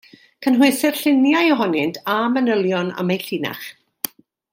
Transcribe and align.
Cynhwysir 0.45 0.95
lluniau 1.01 1.51
ohonynt 1.55 1.99
a 2.13 2.15
manylion 2.37 2.91
am 3.03 3.13
eu 3.17 3.21
llinach. 3.27 3.65